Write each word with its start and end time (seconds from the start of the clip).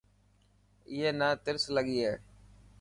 اي 0.89 0.99
نا 1.19 1.27
ترس 1.43 1.63
لگي 1.75 1.97
هي. 2.05 2.13